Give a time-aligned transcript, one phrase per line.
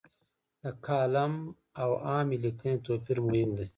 [0.61, 1.33] د کالم
[1.81, 3.67] او عامې لیکنې توپیر مهم دی.